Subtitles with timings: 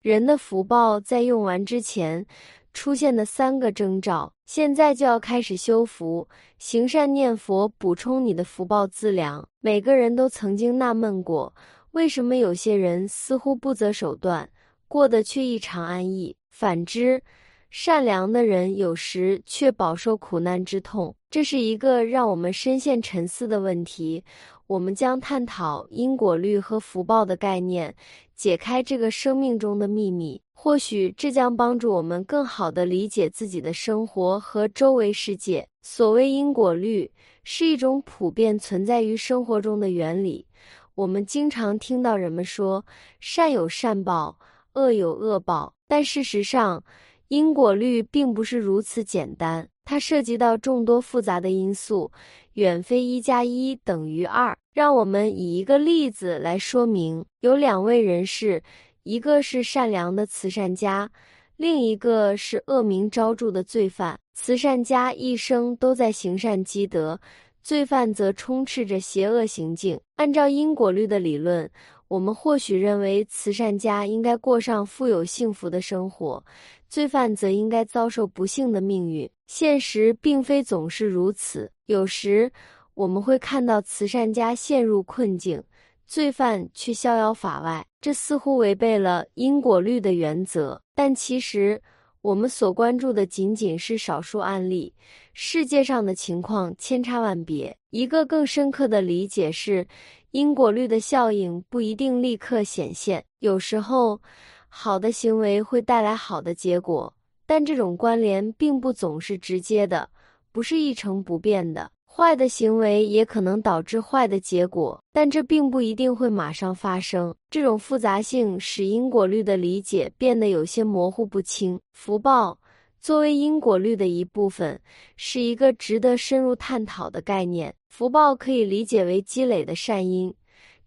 [0.00, 2.24] 人的福报在用完之前
[2.72, 6.28] 出现的三个征兆，现在就要开始修福，
[6.58, 9.48] 行善念佛，补充你的福报资粮。
[9.60, 11.52] 每个人都曾经纳闷过，
[11.90, 14.48] 为什么有些人似乎不择手段，
[14.86, 17.20] 过得却异常安逸，反之，
[17.68, 21.16] 善良的人有时却饱受苦难之痛。
[21.28, 24.22] 这是一个让我们深陷沉思的问题。
[24.68, 27.96] 我们将探讨因果律和福报的概念，
[28.36, 30.40] 解开这个生命中的秘密。
[30.52, 35.66] 或许这将帮助我们更好地理解自己的生活和周围世界。
[35.80, 37.10] 所谓因果律，
[37.44, 40.46] 是一种普遍存在于生活中的原理。
[40.94, 42.84] 我们经常听到人们说
[43.20, 44.38] “善有善报，
[44.74, 46.84] 恶有恶报”，但事实上，
[47.28, 49.68] 因果律并不是如此简单。
[49.84, 52.10] 它涉及到众多复杂的因素，
[52.54, 54.54] 远非一加一等于二。
[54.74, 58.62] 让我们以一个例子来说明：有两位人士，
[59.02, 61.10] 一个是善良的慈善家，
[61.56, 64.18] 另一个是恶名昭著的罪犯。
[64.34, 67.18] 慈善家一生都在行善积德，
[67.62, 69.98] 罪犯则充斥着邪恶行径。
[70.16, 71.70] 按照因果律的理论。
[72.08, 76.42] 我们或许认为慈善家应该过上富有幸福的生活，
[76.88, 79.28] 罪犯则应该遭受不幸的命运。
[79.46, 82.50] 现实并非总是如此，有时
[82.94, 85.62] 我们会看到慈善家陷入困境，
[86.06, 87.86] 罪犯却逍遥法外。
[88.00, 91.80] 这似乎违背了因果律的原则，但其实
[92.22, 94.94] 我们所关注的仅仅是少数案例。
[95.32, 97.76] 世界上的情况千差万别。
[97.90, 99.86] 一个更深刻的理解是。
[100.32, 104.20] 因果律的效应不一定立刻显现，有时候
[104.68, 107.12] 好的行为会带来好的结果，
[107.46, 110.08] 但这种关联并不总是直接的，
[110.52, 111.90] 不是一成不变的。
[112.10, 117.32] 坏的行为也可能导致坏的结果，但这并不一定会马上发生。
[117.48, 121.78] 这种复杂性使因果律的理解变得有些模糊不清。
[121.92, 122.58] 福报
[123.00, 124.80] 作为因果律的一部分，
[125.16, 127.72] 是一个值得深入探讨的概念。
[127.88, 130.34] 福报可以理解为积累的善因，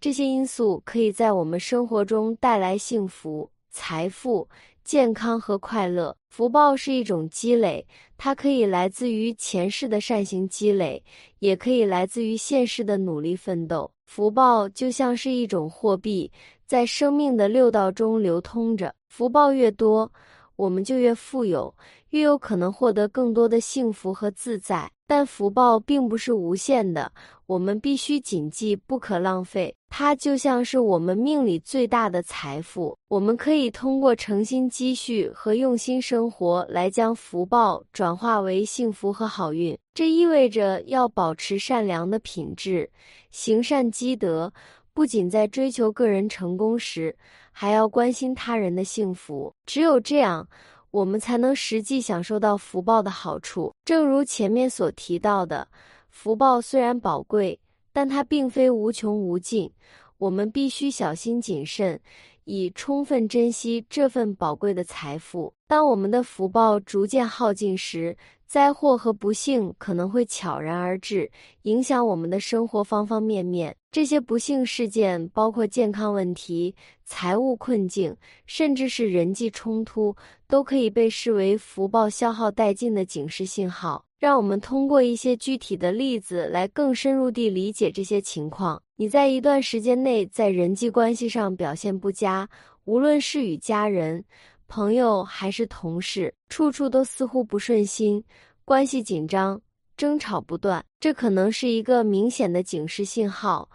[0.01, 4.47] 这些因素可以在我们生活中带来幸福、财富、
[4.83, 6.15] 健康和快乐。
[6.29, 7.85] 福报是一种积累，
[8.17, 11.03] 它可以来自于前世的善行积累，
[11.39, 13.91] 也可以来自于现世的努力奋斗。
[14.05, 16.31] 福报就像是一种货币，
[16.67, 18.93] 在生命的六道中流通着。
[19.07, 20.11] 福报越多，
[20.55, 21.73] 我们就越富有，
[22.09, 24.91] 越有可能获得更多的幸福和自在。
[25.11, 27.11] 但福报并不是无限的，
[27.45, 29.75] 我们必须谨记不可浪费。
[29.89, 39.77] 它就像是我们命里最大的财富，我们可以通过诚心积蓄和用心生活来将福报转化为幸福和好运。
[39.93, 42.89] 这意味着要保持善良的品质，
[43.31, 44.53] 行善积德，
[44.93, 47.13] 不仅在追求个人成功时，
[47.51, 49.53] 还要关心他人的幸福。
[49.65, 50.47] 只有这样。
[50.91, 53.73] 我们才能实际享受到福报的好处。
[53.83, 55.67] 正如前面所提到的，
[56.09, 57.59] 福报虽然宝贵，
[57.91, 59.71] 但它并非无穷无尽。
[60.17, 61.99] 我们必须小心谨慎，
[62.45, 65.53] 以充分珍惜这份宝贵的财富。
[65.67, 71.31] 当我们的福报逐渐耗尽时，灾祸和不幸可能会悄然而至，
[71.61, 73.73] 影响我们的生活方方面面。
[73.91, 76.75] 这些不幸事件包括健康问题、
[77.05, 78.15] 财务困境，
[78.45, 80.15] 甚至是人际冲突，
[80.47, 84.03] 都可以被视为福报消耗殆尽的警示信号。
[84.19, 88.79] 让我们通过一些具体的例子来更深入地理解这些情况。
[89.01, 92.47] 你在一段时间内在人际关系上表现不佳，
[92.83, 94.23] 无论是与家人。
[94.67, 98.23] 朋友还是同事，处处都似乎不顺心，
[98.63, 99.59] 关系紧张，
[99.97, 100.85] 争吵不断。
[100.99, 103.67] 这可能是一个明显的警示信号，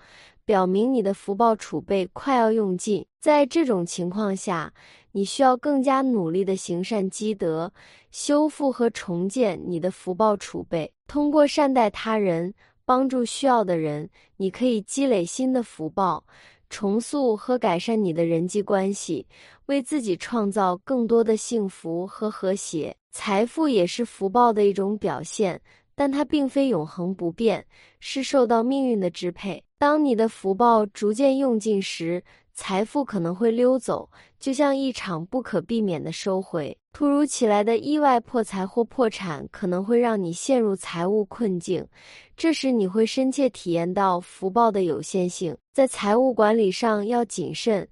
[0.45, 3.05] 表明你的福报储备快要用尽。
[3.19, 4.73] 在这种情况下，
[5.11, 7.73] 你需要更加努力的行善积德，
[8.13, 10.93] 修复和重建你的福报储备。
[11.09, 12.55] 通过善待他人，
[12.87, 14.09] 帮助需要的人，
[14.39, 16.25] 你可以积累新的福报。
[16.69, 19.25] 重塑和改善你的人际关系，
[19.67, 22.97] 为自己创造更多的幸福和和谐。
[23.13, 25.61] 财富也是福报的一种表现，
[25.95, 27.65] 但它并非永恒不变，
[28.01, 29.63] 是受到命运的支配。
[29.79, 32.25] 当你的福报逐渐用尽时，
[32.57, 34.11] 财富可能会溜走，
[34.41, 36.77] 就像一场不可避免的收回。
[36.91, 41.87] 突如其来的意外破财或破产可能会让你陷入财务困境，
[42.35, 45.55] 这时你会深切体验到福报的有限性。
[45.75, 47.87] 在财务管理上要谨慎，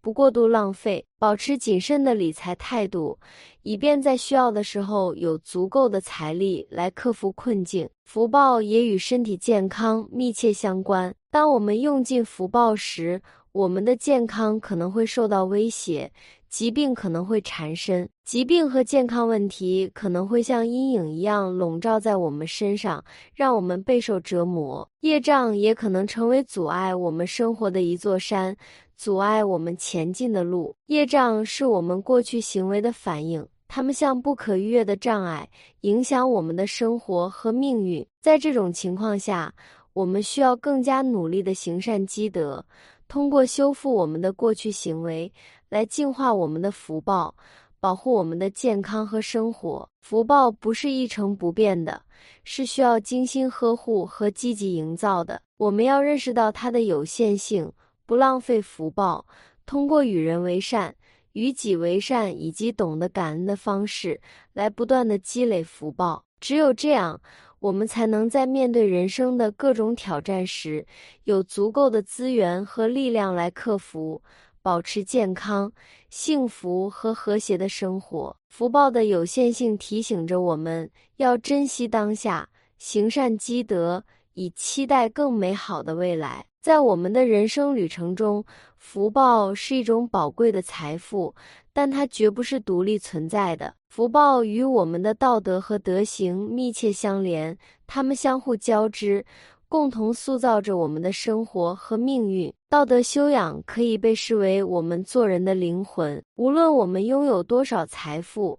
[0.00, 3.16] 不过度浪费，保持谨慎的理财态度，
[3.62, 7.88] 以便在需要的时候有足够的财力来克服困境。
[8.04, 11.14] 福报也与身体健康密切相关。
[11.30, 13.20] 当我们用尽福报时，
[13.52, 16.10] 我们的健康可能会受到威胁，
[16.48, 23.02] 疾病可能会缠身，疾病和健康问题可能会像阴影一样笼罩在我们身上，
[23.34, 24.88] 让我们备受折磨。
[25.00, 28.56] 业障也可能成为阻碍我们生活的一座山，
[28.96, 30.74] 阻碍我们前进的路。
[30.86, 35.48] 业障是我们过去行为的反应，它们像不可逾越的障碍，
[35.80, 38.06] 影响我们的生活和命运。
[38.20, 39.52] 在这种情况下，
[39.94, 42.64] 我们需要更加努力的行善积德，
[43.08, 45.32] 通过修复我们的过去行为。
[45.70, 47.34] 来净化我们的福报，
[47.78, 49.86] 保护我们的健康和生活。
[50.00, 52.00] 福报不是一成不变的，
[52.42, 55.42] 是需要精心呵护和积极营造的。
[55.58, 57.70] 我们要认识到它的有限性，
[58.06, 59.26] 不浪费福报。
[59.66, 60.94] 通过与人为善、
[61.32, 64.18] 与己为善以及懂得感恩的方式，
[64.54, 66.24] 来不断的积累福报。
[66.40, 67.20] 只有这样，
[67.60, 70.86] 我们才能在面对人生的各种挑战时，
[71.24, 74.22] 有足够的资源和力量来克服。
[74.60, 75.72] 保持健康、
[76.10, 78.36] 幸福和和谐的生活。
[78.48, 86.44] 福报的有限性提醒着我们要珍惜当下，行善积德，以期待更美好的未来。
[86.60, 88.44] 在我们的人生旅程中，
[88.78, 91.34] 福报是一种宝贵的财富，
[91.72, 93.74] 但它绝不是独立存在的。
[93.88, 99.24] 福报与我们的道德和德行密切相连，它们相互交织。
[99.70, 102.50] 共同塑造着我们的生活和命运。
[102.70, 106.22] 道德修养可以被视为我们做人的灵魂。
[106.36, 108.58] 无论我们拥有多少财富、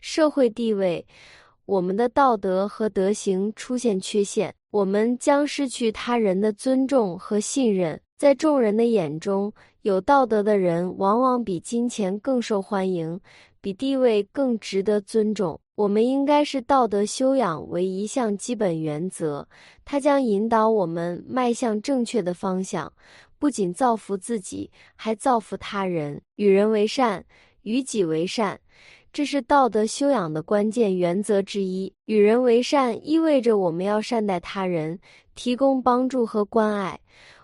[0.00, 1.06] 社会地位，
[1.64, 7.98] 我们的道德和德行出现缺陷，我们将失去他人的尊重和信任。
[8.20, 9.50] 在众人的眼中，
[9.80, 13.18] 有道德的人往往比金钱更受欢迎，
[13.62, 15.58] 比地位更值得尊重。
[15.74, 19.48] 我们应该是道德修养为一项基本原则，
[19.86, 22.92] 它将引导我们迈向正确的方向，
[23.38, 26.20] 不仅造福自己，还造福他人。
[26.36, 27.24] 与人为善，
[27.62, 28.60] 与己为善，
[29.14, 31.90] 这是道德修养的关键原则之一。
[32.04, 35.00] 与人为善意味着我们要善待他人，
[35.34, 37.00] 提供帮助和关爱，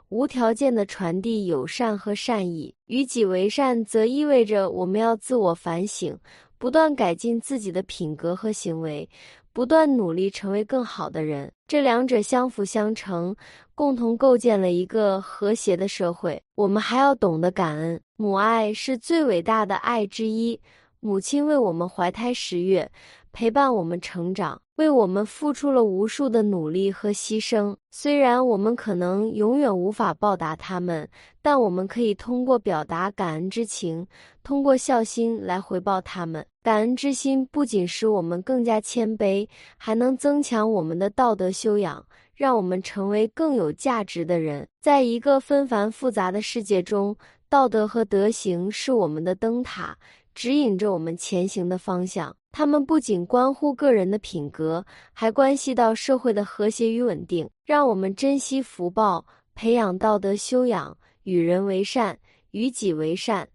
[0.09, 2.75] 无条件的传递友善和善意。
[2.87, 6.19] 与己为善则意味着我们要自我反省。
[6.59, 9.07] 不断改进自己的品格和行为，
[9.53, 13.37] 不断努力成为更好的人，这两者相辅相成，
[13.75, 16.43] 共同构建了一个和谐的社会。
[16.55, 20.59] 我们还要懂得感恩，母爱是最伟大的爱之一。
[21.01, 22.91] 母亲为我们怀胎十月，
[23.33, 27.75] 陪伴我们成长，为我们付出了无数的努力和牺牲。
[27.91, 31.09] 虽然我们可能永远无法报答他们，
[31.41, 34.07] 但我们可以通过表达感恩之情，
[34.43, 36.45] 通过孝心来回报他们。
[36.63, 44.69] 感恩之心不仅使我们更加谦卑，还能增强我们的道德修养，让我们成为更有价值的人。
[44.83, 47.17] 在一个纷繁复杂的世界中，
[47.49, 49.97] 道德和德行是我们的灯塔。
[50.37, 52.37] 指引着我们前行的方向。
[52.53, 54.85] 他们不仅关乎个人的品格，
[55.15, 57.49] 还关系到社会的和谐与稳定。
[57.65, 59.25] 让我们珍惜福报，
[59.55, 62.19] 培养道德修养，与人为善，
[62.51, 63.49] 与己为善，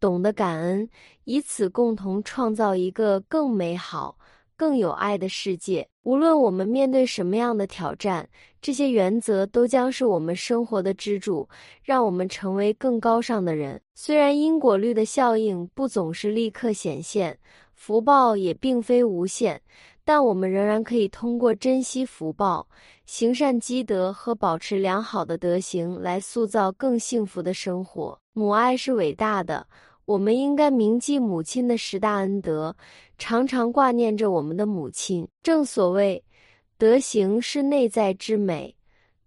[0.00, 0.88] 懂得感恩，
[1.22, 4.18] 以此共同创造一个更美好。
[4.56, 5.86] 更有爱的世界。
[6.02, 8.28] 无论我们面对什么样的挑战，
[8.60, 11.48] 这些原则都将是我们生活的支柱，
[11.82, 13.80] 让我们成为更高尚的人。
[13.94, 17.38] 虽然因果律的效应不总是立刻显现，
[17.74, 19.60] 福报也并非无限，
[20.04, 22.68] 但我们仍然可以通过珍惜福报、
[23.06, 28.18] 行善积德和保持良好的德行来塑造更幸福的生活。
[28.34, 29.66] 母爱是伟大的。
[30.06, 32.76] 我们应该铭记母亲的十大恩德，
[33.16, 35.26] 常常挂念着我们的母亲。
[35.42, 36.22] 正所谓，
[36.76, 38.74] 德行是内在之美，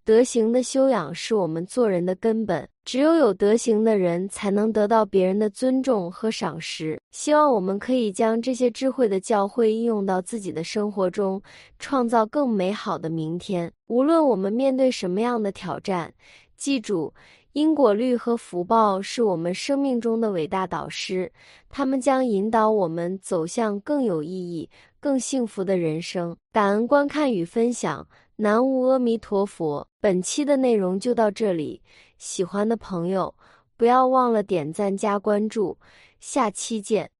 [0.04, 2.68] 德行的修养是我们做人的根本。
[2.84, 6.98] 只有有德行的人，才能得到别人的尊重和赏识。
[7.10, 11.42] 希望我们可以将这些智慧的教诲应用到自己的生活中，
[11.78, 13.70] 创造更美好的明天。
[13.88, 16.14] 无论我们面对什么样的挑战，
[16.56, 17.12] 记住。
[17.52, 21.32] 因果律和福报是我们生命中的伟大导师，
[21.68, 24.68] 他们将引导我们走向更有意义、
[25.00, 26.36] 更幸福的人生。
[26.52, 29.86] 感恩观看与分享，南无阿弥陀佛。
[30.00, 31.82] 本期的内容就到这里，
[32.18, 33.34] 喜欢的朋友
[33.76, 35.76] 不要忘了点赞加关注，
[36.20, 37.10] 下期见。